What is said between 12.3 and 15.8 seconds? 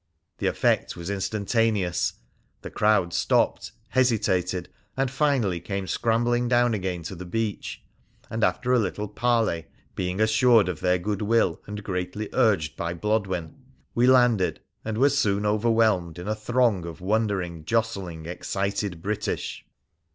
urged by Blodwen, we landed, and were soon over